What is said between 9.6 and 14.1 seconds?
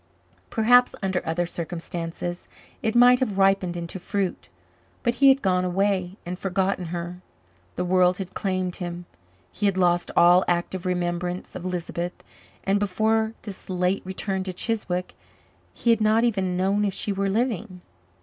had lost all active remembrance of Lisbeth and, before this late